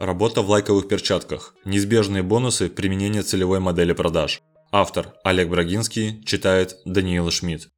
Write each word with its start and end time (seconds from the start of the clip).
Работа 0.00 0.40
в 0.40 0.48
лайковых 0.48 0.88
перчатках. 0.88 1.54
Неизбежные 1.66 2.22
бонусы 2.22 2.70
применения 2.70 3.22
целевой 3.22 3.60
модели 3.60 3.92
продаж. 3.92 4.40
Автор 4.72 5.12
Олег 5.24 5.50
Брагинский 5.50 6.24
читает 6.24 6.78
Даниил 6.86 7.30
Шмидт. 7.30 7.68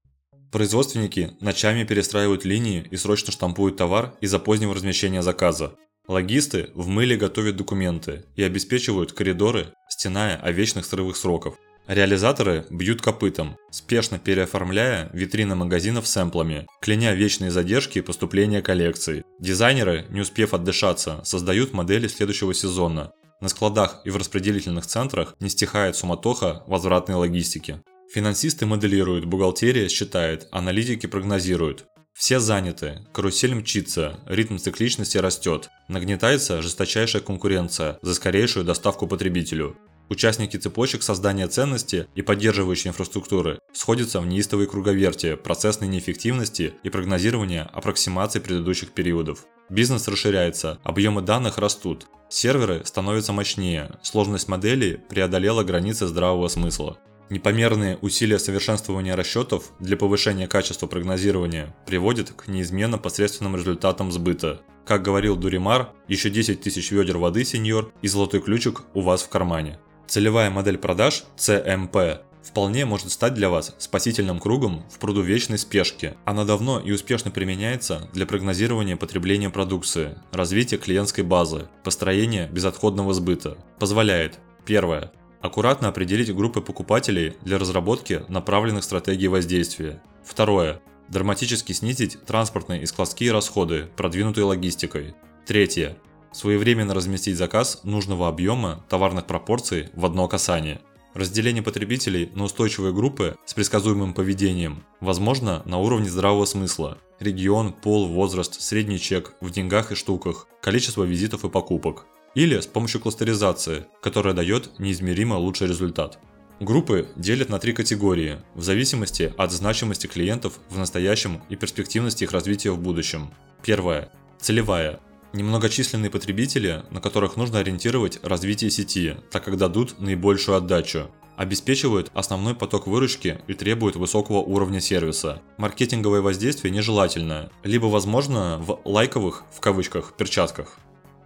Производственники 0.52 1.32
ночами 1.40 1.82
перестраивают 1.82 2.44
линии 2.44 2.86
и 2.88 2.96
срочно 2.96 3.32
штампуют 3.32 3.76
товар 3.76 4.14
из-за 4.20 4.38
позднего 4.38 4.72
размещения 4.72 5.20
заказа. 5.20 5.74
Логисты 6.06 6.70
в 6.76 6.86
мыле 6.86 7.16
готовят 7.16 7.56
документы 7.56 8.24
и 8.36 8.44
обеспечивают 8.44 9.12
коридоры, 9.12 9.74
стеная 9.88 10.36
о 10.36 10.52
вечных 10.52 10.86
срывах 10.86 11.16
сроков. 11.16 11.56
Реализаторы 11.88 12.64
бьют 12.70 13.02
копытом, 13.02 13.56
спешно 13.70 14.18
переоформляя 14.18 15.10
витрины 15.12 15.56
магазинов 15.56 16.06
сэмплами, 16.06 16.66
кляня 16.80 17.12
вечные 17.12 17.50
задержки 17.50 18.00
поступления 18.00 18.62
коллекций. 18.62 19.24
Дизайнеры, 19.40 20.06
не 20.10 20.20
успев 20.20 20.54
отдышаться, 20.54 21.20
создают 21.24 21.72
модели 21.72 22.06
следующего 22.06 22.54
сезона. 22.54 23.12
На 23.40 23.48
складах 23.48 24.00
и 24.04 24.10
в 24.10 24.16
распределительных 24.16 24.86
центрах 24.86 25.34
не 25.40 25.48
стихает 25.48 25.96
суматоха 25.96 26.62
возвратной 26.68 27.16
логистики. 27.16 27.82
Финансисты 28.14 28.66
моделируют, 28.66 29.24
бухгалтерия 29.24 29.88
считает, 29.88 30.46
аналитики 30.52 31.06
прогнозируют. 31.06 31.86
Все 32.14 32.38
заняты, 32.38 33.04
карусель 33.12 33.54
мчится, 33.54 34.20
ритм 34.26 34.58
цикличности 34.58 35.18
растет, 35.18 35.70
нагнетается 35.88 36.62
жесточайшая 36.62 37.22
конкуренция 37.22 37.98
за 38.02 38.14
скорейшую 38.14 38.64
доставку 38.64 39.08
потребителю. 39.08 39.76
Участники 40.12 40.58
цепочек 40.58 41.02
создания 41.02 41.48
ценности 41.48 42.06
и 42.14 42.20
поддерживающей 42.20 42.90
инфраструктуры 42.90 43.60
сходятся 43.72 44.20
в 44.20 44.26
неистовой 44.26 44.66
круговерти 44.66 45.36
процессной 45.36 45.88
неэффективности 45.88 46.74
и 46.82 46.90
прогнозирования 46.90 47.62
аппроксимаций 47.72 48.42
предыдущих 48.42 48.90
периодов. 48.90 49.46
Бизнес 49.70 50.06
расширяется, 50.08 50.78
объемы 50.82 51.22
данных 51.22 51.56
растут, 51.56 52.08
серверы 52.28 52.82
становятся 52.84 53.32
мощнее, 53.32 53.92
сложность 54.02 54.48
моделей 54.48 54.98
преодолела 55.08 55.64
границы 55.64 56.06
здравого 56.06 56.48
смысла. 56.48 56.98
Непомерные 57.30 57.96
усилия 58.02 58.38
совершенствования 58.38 59.16
расчетов 59.16 59.70
для 59.80 59.96
повышения 59.96 60.46
качества 60.46 60.88
прогнозирования 60.88 61.74
приводят 61.86 62.32
к 62.32 62.48
неизменно 62.48 62.98
посредственным 62.98 63.56
результатам 63.56 64.12
сбыта. 64.12 64.60
Как 64.84 65.00
говорил 65.00 65.36
Дуримар, 65.36 65.88
еще 66.06 66.28
10 66.28 66.60
тысяч 66.60 66.90
ведер 66.90 67.16
воды, 67.16 67.46
сеньор, 67.46 67.94
и 68.02 68.08
золотой 68.08 68.42
ключик 68.42 68.82
у 68.92 69.00
вас 69.00 69.22
в 69.22 69.30
кармане. 69.30 69.78
Целевая 70.06 70.50
модель 70.50 70.78
продаж 70.78 71.24
CMP 71.36 72.20
вполне 72.42 72.84
может 72.84 73.10
стать 73.12 73.34
для 73.34 73.48
вас 73.48 73.74
спасительным 73.78 74.38
кругом 74.40 74.84
в 74.90 74.98
пруду 74.98 75.22
вечной 75.22 75.58
спешки. 75.58 76.14
Она 76.24 76.44
давно 76.44 76.80
и 76.80 76.90
успешно 76.92 77.30
применяется 77.30 78.08
для 78.12 78.26
прогнозирования 78.26 78.96
потребления 78.96 79.50
продукции, 79.50 80.18
развития 80.32 80.76
клиентской 80.76 81.24
базы, 81.24 81.68
построения 81.84 82.48
безотходного 82.48 83.14
сбыта. 83.14 83.56
Позволяет 83.78 84.38
Первое. 84.64 85.10
Аккуратно 85.40 85.88
определить 85.88 86.34
группы 86.34 86.60
покупателей 86.60 87.34
для 87.42 87.58
разработки 87.58 88.22
направленных 88.28 88.84
стратегий 88.84 89.26
воздействия. 89.26 90.00
Второе. 90.24 90.80
Драматически 91.08 91.72
снизить 91.72 92.16
транспортные 92.24 92.82
и 92.82 92.86
складские 92.86 93.32
расходы, 93.32 93.88
продвинутой 93.96 94.44
логистикой. 94.44 95.14
Третье 95.44 95.98
своевременно 96.32 96.94
разместить 96.94 97.36
заказ 97.36 97.80
нужного 97.84 98.28
объема 98.28 98.84
товарных 98.88 99.26
пропорций 99.26 99.88
в 99.94 100.04
одно 100.04 100.28
касание. 100.28 100.80
Разделение 101.14 101.62
потребителей 101.62 102.30
на 102.34 102.44
устойчивые 102.44 102.94
группы 102.94 103.36
с 103.44 103.52
предсказуемым 103.52 104.14
поведением 104.14 104.84
возможно 105.00 105.62
на 105.66 105.78
уровне 105.78 106.08
здравого 106.08 106.46
смысла. 106.46 106.98
Регион, 107.20 107.72
пол, 107.74 108.08
возраст, 108.08 108.60
средний 108.62 108.98
чек 108.98 109.34
в 109.40 109.50
деньгах 109.50 109.92
и 109.92 109.94
штуках, 109.94 110.48
количество 110.62 111.04
визитов 111.04 111.44
и 111.44 111.50
покупок. 111.50 112.06
Или 112.34 112.58
с 112.58 112.66
помощью 112.66 113.02
кластеризации, 113.02 113.84
которая 114.00 114.32
дает 114.32 114.78
неизмеримо 114.78 115.34
лучший 115.34 115.68
результат. 115.68 116.18
Группы 116.60 117.08
делят 117.16 117.50
на 117.50 117.58
три 117.58 117.74
категории, 117.74 118.38
в 118.54 118.62
зависимости 118.62 119.34
от 119.36 119.52
значимости 119.52 120.06
клиентов 120.06 120.60
в 120.70 120.78
настоящем 120.78 121.42
и 121.50 121.56
перспективности 121.56 122.24
их 122.24 122.32
развития 122.32 122.70
в 122.70 122.78
будущем. 122.78 123.30
Первая. 123.62 124.10
Целевая 124.40 125.00
Немногочисленные 125.32 126.10
потребители, 126.10 126.82
на 126.90 127.00
которых 127.00 127.36
нужно 127.36 127.58
ориентировать 127.60 128.18
развитие 128.22 128.70
сети, 128.70 129.16
так 129.30 129.44
как 129.44 129.56
дадут 129.56 129.98
наибольшую 129.98 130.58
отдачу, 130.58 131.10
обеспечивают 131.36 132.10
основной 132.12 132.54
поток 132.54 132.86
выручки 132.86 133.40
и 133.46 133.54
требуют 133.54 133.96
высокого 133.96 134.38
уровня 134.38 134.80
сервиса. 134.80 135.40
Маркетинговое 135.56 136.20
воздействие 136.20 136.72
нежелательно, 136.72 137.50
либо 137.64 137.86
возможно 137.86 138.58
в 138.58 138.80
лайковых, 138.84 139.44
в 139.50 139.60
кавычках, 139.60 140.12
перчатках. 140.18 140.76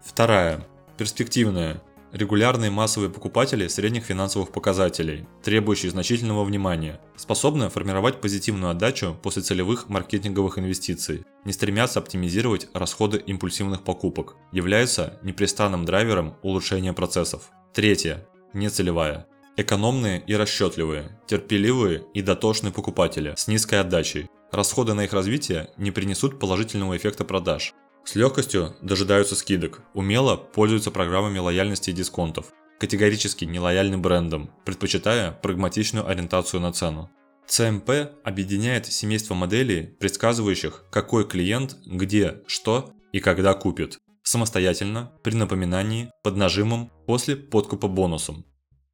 Вторая. 0.04 0.64
Перспективная. 0.96 1.82
Регулярные 2.16 2.70
массовые 2.70 3.10
покупатели 3.10 3.68
средних 3.68 4.04
финансовых 4.04 4.50
показателей, 4.50 5.26
требующие 5.42 5.90
значительного 5.90 6.44
внимания, 6.44 6.98
способны 7.14 7.68
формировать 7.68 8.22
позитивную 8.22 8.70
отдачу 8.70 9.18
после 9.22 9.42
целевых 9.42 9.90
маркетинговых 9.90 10.58
инвестиций, 10.58 11.26
не 11.44 11.52
стремятся 11.52 11.98
оптимизировать 11.98 12.68
расходы 12.72 13.18
импульсивных 13.18 13.84
покупок, 13.84 14.36
являются 14.50 15.20
непрестанным 15.22 15.84
драйвером 15.84 16.38
улучшения 16.40 16.94
процессов. 16.94 17.50
Третье. 17.74 18.26
Нецелевая. 18.54 19.26
Экономные 19.58 20.22
и 20.26 20.34
расчетливые, 20.34 21.20
терпеливые 21.26 22.04
и 22.14 22.22
дотошные 22.22 22.72
покупатели 22.72 23.34
с 23.36 23.46
низкой 23.46 23.80
отдачей. 23.80 24.30
Расходы 24.50 24.94
на 24.94 25.04
их 25.04 25.12
развитие 25.12 25.68
не 25.76 25.90
принесут 25.90 26.38
положительного 26.38 26.96
эффекта 26.96 27.26
продаж, 27.26 27.74
с 28.06 28.14
легкостью 28.14 28.76
дожидаются 28.80 29.34
скидок, 29.34 29.82
умело 29.92 30.36
пользуются 30.36 30.92
программами 30.92 31.40
лояльности 31.40 31.90
и 31.90 31.92
дисконтов, 31.92 32.46
категорически 32.78 33.44
нелояльны 33.44 33.98
брендам, 33.98 34.50
предпочитая 34.64 35.32
прагматичную 35.32 36.08
ориентацию 36.08 36.60
на 36.60 36.72
цену. 36.72 37.10
CMP 37.48 38.12
объединяет 38.22 38.86
семейство 38.86 39.34
моделей, 39.34 39.96
предсказывающих, 39.98 40.84
какой 40.90 41.26
клиент, 41.28 41.76
где, 41.84 42.42
что 42.46 42.92
и 43.12 43.18
когда 43.18 43.54
купит, 43.54 43.98
самостоятельно, 44.22 45.12
при 45.24 45.34
напоминании, 45.34 46.10
под 46.22 46.36
нажимом, 46.36 46.92
после 47.06 47.34
подкупа 47.34 47.88
бонусом. 47.88 48.44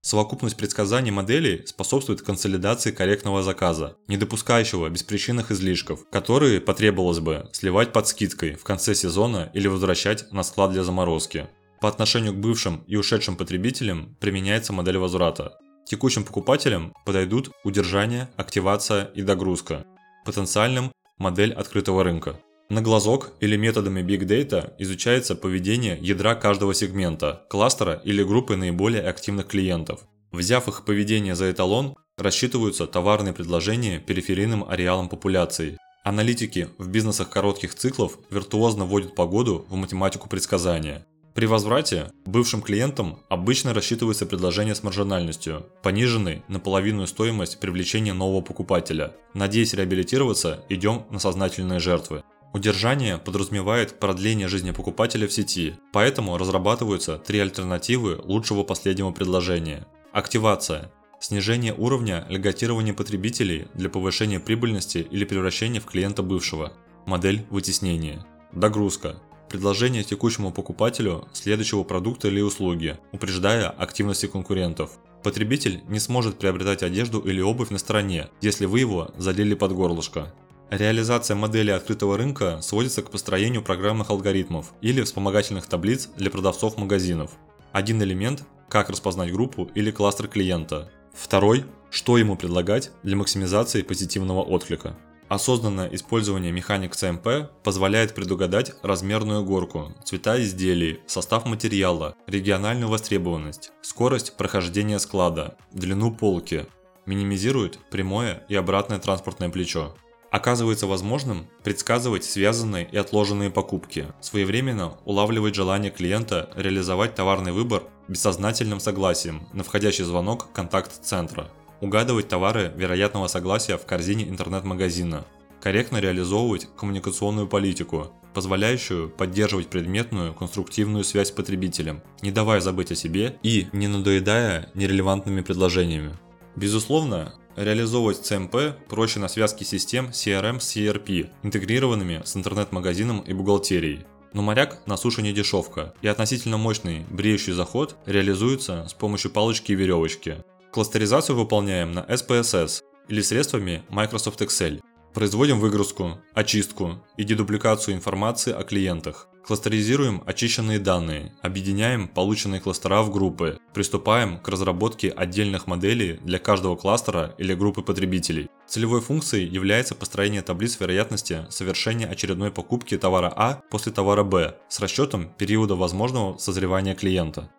Совокупность 0.05 0.57
предсказаний 0.57 1.13
моделей 1.13 1.65
способствует 1.65 2.23
консолидации 2.23 2.91
корректного 2.91 3.45
заказа, 3.45 3.97
не 4.09 4.17
допускающего 4.17 4.89
беспричинных 4.89 5.53
излишков, 5.53 6.09
которые 6.11 6.61
потребовалось 6.61 7.21
бы 7.21 7.49
сливать 7.53 7.93
под 7.93 8.09
скидкой 8.09 8.55
в 8.55 8.65
конце 8.65 8.97
сезона 8.97 9.51
или 9.55 9.69
возвращать 9.69 10.31
на 10.33 10.43
склад 10.43 10.73
для 10.73 10.83
заморозки. 10.83 11.47
По 11.81 11.89
отношению 11.89 12.33
к 12.33 12.41
бывшим 12.41 12.83
и 12.89 12.97
ушедшим 12.97 13.37
потребителям 13.37 14.17
применяется 14.21 14.73
модель 14.73 14.99
возврата. 14.99 15.57
Текущим 15.87 16.25
покупателям 16.25 16.93
подойдут 17.07 17.53
удержание, 17.63 18.29
активация 18.37 19.05
и 19.15 19.23
догрузка. 19.23 19.87
Потенциальным– 20.25 20.93
модель 21.19 21.53
открытого 21.53 22.03
рынка. 22.03 22.41
На 22.73 22.81
глазок 22.81 23.33
или 23.41 23.57
методами 23.57 24.01
Big 24.01 24.21
Data 24.21 24.73
изучается 24.79 25.37
поведение 25.37 25.99
ядра 26.01 26.35
каждого 26.35 26.73
сегмента, 26.73 27.43
кластера 27.51 28.01
или 28.03 28.25
группы 28.25 28.57
наиболее 28.57 29.03
активных 29.03 29.49
клиентов. 29.49 30.01
Взяв 30.31 30.69
их 30.69 30.87
поведение 30.87 31.35
за 31.35 31.51
эталон, 31.53 31.97
рассчитываются 32.17 32.87
товарные 32.87 33.35
предложения 33.35 33.99
периферийным 33.99 34.65
ареалам 34.67 35.11
популяции. 35.11 35.77
Аналитики 36.03 36.69
в 36.79 36.89
бизнесах 36.89 37.29
коротких 37.29 37.75
циклов 37.75 38.19
виртуозно 38.31 38.87
вводят 38.87 39.15
погоду 39.15 39.67
в 39.69 39.75
математику 39.75 40.31
предсказания. 40.31 41.05
При 41.35 41.45
возврате 41.45 42.11
бывшим 42.25 42.63
клиентам 42.63 43.19
обычно 43.29 43.75
рассчитывается 43.75 44.25
предложение 44.25 44.75
с 44.75 44.83
маржинальностью, 44.83 45.67
пониженной 45.83 46.43
на 46.49 46.59
половину 46.59 47.07
стоимость 47.07 47.61
привлечения 47.61 48.15
нового 48.15 48.41
покупателя. 48.41 49.13
Надеясь 49.35 49.75
реабилитироваться, 49.75 50.65
идем 50.71 51.03
на 51.11 51.19
сознательные 51.19 51.79
жертвы. 51.79 52.23
Удержание 52.53 53.17
подразумевает 53.17 53.99
продление 53.99 54.47
жизни 54.47 54.73
покупателя 54.73 55.27
в 55.27 55.33
сети, 55.33 55.75
поэтому 55.91 56.37
разрабатываются 56.37 57.17
три 57.17 57.39
альтернативы 57.39 58.21
лучшего 58.25 58.63
последнего 58.63 59.11
предложения. 59.11 59.87
Активация– 60.13 60.93
снижение 61.21 61.73
уровня 61.73 62.27
льготирования 62.29 62.93
потребителей 62.93 63.69
для 63.73 63.89
повышения 63.89 64.39
прибыльности 64.39 64.99
или 64.99 65.25
превращения 65.25 65.81
в 65.81 65.87
клиента 65.87 66.23
бывшего. 66.23 66.75
Модель 67.07 67.47
вытеснения. 67.49 68.27
Догрузка– 68.53 69.23
предложение 69.49 70.05
текущему 70.05 70.53
покупателю 70.53 71.29
следующего 71.33 71.85
продукта 71.85 72.29
или 72.29 72.43
услуги, 72.43 72.99
упреждая 73.13 73.71
активности 73.71 74.27
конкурентов. 74.27 74.99
Потребитель 75.23 75.83
не 75.89 76.01
сможет 76.01 76.39
приобретать 76.39 76.83
одежду 76.83 77.21
или 77.21 77.41
обувь 77.41 77.71
на 77.71 77.79
стороне, 77.79 78.29
если 78.43 78.67
вы 78.67 78.81
его 78.81 79.11
залили 79.17 79.55
под 79.55 79.73
горлышко. 79.73 80.35
Реализация 80.73 81.35
модели 81.35 81.71
открытого 81.71 82.17
рынка 82.17 82.63
сводится 82.63 83.03
к 83.03 83.11
построению 83.11 83.61
программных 83.61 84.09
алгоритмов 84.09 84.73
или 84.81 85.03
вспомогательных 85.03 85.67
таблиц 85.67 86.09
для 86.17 86.31
продавцов 86.31 86.79
магазинов. 86.79 87.33
Один 87.73 88.03
элемент– 88.03 88.45
как 88.71 88.89
распознать 88.89 89.31
группу 89.31 89.71
или 89.75 89.91
кластер 89.91 90.29
клиента. 90.29 90.91
Второй– 91.13 91.67
что 91.91 92.17
ему 92.17 92.37
предлагать 92.37 92.91
для 93.03 93.17
максимизации 93.17 93.83
позитивного 93.83 94.41
отклика. 94.41 94.97
Осознанное 95.29 95.91
использование 95.93 96.53
механик 96.53 96.97
ЦМП 96.97 97.51
позволяет 97.63 98.15
предугадать 98.15 98.73
размерную 98.83 99.45
горку, 99.45 99.93
цвета 100.05 100.43
изделий, 100.43 101.01
состав 101.07 101.45
материала, 101.45 102.15
региональную 102.27 102.89
востребованность, 102.89 103.73
скорость 103.83 104.39
прохождения 104.39 104.99
склада, 104.99 105.59
длину 105.71 106.15
полки, 106.15 106.65
минимизирует 107.05 107.79
прямое 107.91 108.45
и 108.49 108.55
обратное 108.55 108.99
транспортное 108.99 109.51
плечо. 109.51 109.95
Оказывается 110.33 110.87
возможным 110.87 111.47
предсказывать 111.63 112.25
связанные 112.25 112.89
и 112.91 112.97
отложенные 112.97 113.51
покупки, 113.51 114.07
своевременно 114.23 114.97
улавливать 115.05 115.55
желание 115.55 115.91
клиента 115.91 116.49
реализовать 116.57 117.15
товарный 117.15 117.53
выбор 117.53 117.83
бессознательным 118.09 118.81
согласием 118.81 119.47
на 119.53 119.63
входящий 119.63 120.05
звонок 120.05 120.51
контакт-центра, 120.55 121.51
угадывать 121.83 122.29
товары 122.29 122.73
вероятного 122.75 123.27
согласия 123.27 123.77
в 123.77 123.85
корзине 123.85 124.27
интернет-магазина, 124.27 125.27
корректно 125.61 125.99
реализовывать 125.99 126.67
коммуникационную 126.79 127.47
политику, 127.47 128.11
позволяющую 128.33 129.11
поддерживать 129.11 129.69
предметную 129.69 130.33
конструктивную 130.33 131.05
связь 131.05 131.29
с 131.29 131.33
потребителем, 131.33 132.01
не 132.23 132.31
давая 132.31 132.63
забыть 132.63 132.91
о 132.91 132.95
себе 132.95 133.37
и 133.43 133.67
не 133.75 133.87
надоедая 133.87 134.71
нерелевантными 134.73 135.43
предложениями. 135.43 136.17
Безусловно, 136.57 137.35
реализовывать 137.57 138.19
CMP 138.19 138.75
проще 138.89 139.21
на 139.21 139.29
связке 139.29 139.65
систем 139.65 140.07
CRM 140.07 140.61
с 140.61 140.77
ERP, 140.77 141.31
интегрированными 141.43 142.23
с 142.25 142.37
интернет-магазином 142.37 143.21
и 143.21 143.33
бухгалтерией. 143.33 144.07
Но 144.33 144.43
моряк 144.43 144.87
на 144.87 144.97
суше 144.97 145.23
не 145.23 145.33
дешевка, 145.33 145.95
и 146.01 146.09
относительно 146.09 146.57
мощный 146.57 147.05
бреющий 147.11 147.53
заход 147.53 147.97
реализуется 148.07 148.87
с 148.89 148.95
помощью 148.95 149.31
палочки 149.31 149.73
и 149.73 149.75
веревочки. 149.75 150.45
Кластеризацию 150.71 151.37
выполняем 151.37 151.93
на 151.93 152.01
SPSS 152.01 152.83
или 153.09 153.21
средствами 153.21 153.83
Microsoft 153.91 154.41
Excel. 154.41 154.81
Производим 155.13 155.61
выгрузку, 155.61 156.19
очистку 156.33 157.05
и 157.19 157.25
дедупликацию 157.25 157.95
информации 157.95 158.55
о 158.55 158.63
клиентах. 158.63 159.29
Кластеризируем 159.45 160.23
очищенные 160.25 160.79
данные, 160.79 161.33
объединяем 161.43 162.07
полученные 162.07 162.61
кластера 162.61 163.03
в 163.03 163.11
группы, 163.11 163.59
приступаем 163.75 164.39
к 164.39 164.49
разработке 164.49 165.11
отдельных 165.11 165.67
моделей 165.67 166.21
для 166.23 166.39
каждого 166.39 166.77
кластера 166.77 167.35
или 167.39 167.53
группы 167.55 167.83
потребителей. 167.83 168.49
Целевой 168.69 169.01
функцией 169.01 169.49
является 169.49 169.97
построение 169.97 170.43
таблиц 170.43 170.79
вероятности 170.79 171.45
совершения 171.51 172.07
очередной 172.07 172.53
покупки 172.53 172.97
товара 172.97 173.33
А 173.35 173.61
после 173.69 173.91
товара 173.91 174.23
Б 174.23 174.55
с 174.69 174.79
расчетом 174.79 175.33
периода 175.37 175.75
возможного 175.75 176.39
созревания 176.39 176.95
клиента. 176.95 177.51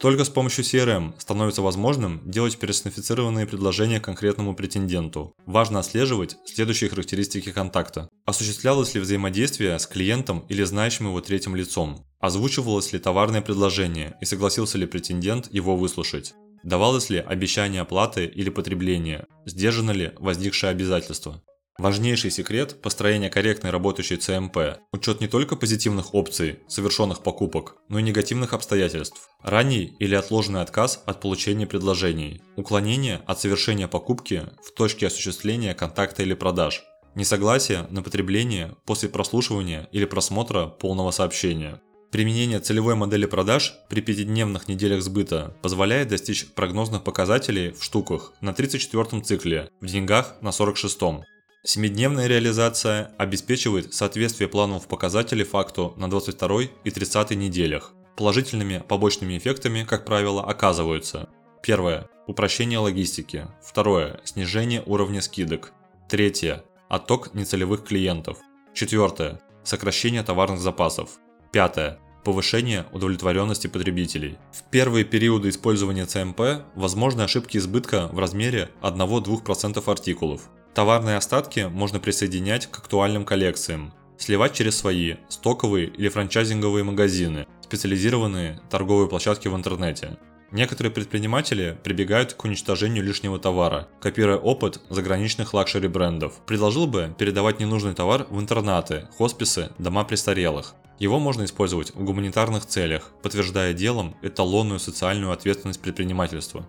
Только 0.00 0.24
с 0.24 0.30
помощью 0.30 0.64
CRM 0.64 1.12
становится 1.18 1.60
возможным 1.60 2.22
делать 2.24 2.56
персонифицированные 2.56 3.46
предложения 3.46 4.00
конкретному 4.00 4.54
претенденту. 4.54 5.34
Важно 5.44 5.80
отслеживать 5.80 6.38
следующие 6.46 6.88
характеристики 6.88 7.52
контакта. 7.52 8.08
Осуществлялось 8.24 8.94
ли 8.94 9.00
взаимодействие 9.00 9.78
с 9.78 9.86
клиентом 9.86 10.46
или 10.48 10.64
знающим 10.64 11.08
его 11.08 11.20
третьим 11.20 11.54
лицом? 11.54 12.06
Озвучивалось 12.18 12.94
ли 12.94 12.98
товарное 12.98 13.42
предложение 13.42 14.16
и 14.22 14.24
согласился 14.24 14.78
ли 14.78 14.86
претендент 14.86 15.52
его 15.52 15.76
выслушать? 15.76 16.32
Давалось 16.62 17.10
ли 17.10 17.18
обещание 17.18 17.82
оплаты 17.82 18.24
или 18.24 18.48
потребления? 18.48 19.26
Сдержано 19.44 19.90
ли 19.90 20.12
возникшее 20.18 20.70
обязательство? 20.70 21.42
Важнейший 21.80 22.30
секрет 22.30 22.82
построения 22.82 23.30
корректной 23.30 23.70
работающей 23.70 24.18
ЦМП– 24.18 24.58
учет 24.92 25.22
не 25.22 25.28
только 25.28 25.56
позитивных 25.56 26.14
опций, 26.14 26.58
совершенных 26.68 27.22
покупок, 27.22 27.76
но 27.88 27.98
и 27.98 28.02
негативных 28.02 28.52
обстоятельств. 28.52 29.30
Ранний 29.42 29.96
или 29.98 30.14
отложенный 30.14 30.60
отказ 30.60 31.02
от 31.06 31.22
получения 31.22 31.66
предложений, 31.66 32.42
уклонение 32.56 33.22
от 33.24 33.40
совершения 33.40 33.88
покупки 33.88 34.42
в 34.62 34.74
точке 34.74 35.06
осуществления 35.06 35.72
контакта 35.72 36.22
или 36.22 36.34
продаж, 36.34 36.82
несогласие 37.14 37.86
на 37.88 38.02
потребление 38.02 38.76
после 38.84 39.08
прослушивания 39.08 39.88
или 39.90 40.04
просмотра 40.04 40.66
полного 40.66 41.12
сообщения. 41.12 41.80
Применение 42.12 42.60
целевой 42.60 42.94
модели 42.94 43.24
продаж 43.24 43.78
при 43.88 44.02
пятидневных 44.02 44.68
неделях 44.68 45.00
сбыта 45.00 45.56
позволяет 45.62 46.08
достичь 46.08 46.46
прогнозных 46.52 47.04
показателей 47.04 47.70
в 47.70 47.82
штуках 47.82 48.34
на 48.42 48.52
34 48.52 49.22
цикле, 49.22 49.70
в 49.80 49.86
деньгах 49.86 50.34
на 50.42 50.52
46. 50.52 51.00
-м. 51.00 51.22
Семидневная 51.62 52.26
реализация 52.26 53.12
обеспечивает 53.18 53.92
соответствие 53.92 54.48
планов 54.48 54.88
показателей 54.88 55.44
факту 55.44 55.94
на 55.96 56.08
22 56.08 56.62
и 56.84 56.90
30 56.90 57.30
неделях. 57.32 57.92
Положительными 58.16 58.82
побочными 58.86 59.36
эффектами, 59.36 59.84
как 59.84 60.04
правило, 60.04 60.42
оказываются 60.42 61.28
Первое. 61.62 62.08
Упрощение 62.26 62.78
логистики. 62.78 63.46
Второе. 63.62 64.20
Снижение 64.24 64.82
уровня 64.86 65.20
скидок. 65.20 65.72
Третье. 66.08 66.64
Отток 66.88 67.34
нецелевых 67.34 67.84
клиентов. 67.84 68.38
Четвертое. 68.72 69.40
Сокращение 69.62 70.22
товарных 70.22 70.60
запасов. 70.60 71.18
Пятое. 71.52 71.98
Повышение 72.24 72.86
удовлетворенности 72.92 73.66
потребителей. 73.66 74.38
В 74.52 74.70
первые 74.70 75.04
периоды 75.04 75.50
использования 75.50 76.06
ЦМП 76.06 76.64
возможны 76.74 77.22
ошибки 77.22 77.58
избытка 77.58 78.08
в 78.10 78.18
размере 78.18 78.70
1-2% 78.80 79.82
артикулов. 79.90 80.48
Товарные 80.74 81.16
остатки 81.16 81.68
можно 81.70 81.98
присоединять 81.98 82.66
к 82.66 82.78
актуальным 82.78 83.24
коллекциям, 83.24 83.92
сливать 84.18 84.52
через 84.54 84.76
свои 84.78 85.16
стоковые 85.28 85.86
или 85.86 86.08
франчайзинговые 86.08 86.84
магазины, 86.84 87.46
специализированные 87.62 88.60
торговые 88.70 89.08
площадки 89.08 89.48
в 89.48 89.56
интернете. 89.56 90.18
Некоторые 90.52 90.92
предприниматели 90.92 91.78
прибегают 91.82 92.34
к 92.34 92.44
уничтожению 92.44 93.04
лишнего 93.04 93.38
товара, 93.38 93.88
копируя 94.00 94.36
опыт 94.36 94.80
заграничных 94.90 95.54
luxury 95.54 95.86
брендов. 95.86 96.34
Предложил 96.46 96.86
бы 96.86 97.14
передавать 97.18 97.60
ненужный 97.60 97.94
товар 97.94 98.26
в 98.30 98.40
интернаты, 98.40 99.08
хосписы, 99.16 99.70
дома 99.78 100.04
престарелых. 100.04 100.74
Его 100.98 101.18
можно 101.18 101.44
использовать 101.44 101.94
в 101.94 102.04
гуманитарных 102.04 102.66
целях, 102.66 103.12
подтверждая 103.22 103.74
делом 103.74 104.16
эталонную 104.22 104.78
социальную 104.80 105.32
ответственность 105.32 105.80
предпринимательства. 105.80 106.66